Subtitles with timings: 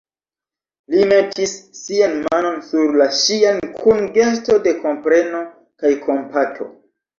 [0.93, 5.45] Li metis sian manon sur la ŝian kun gesto de kompreno
[5.85, 6.73] kaj kompato.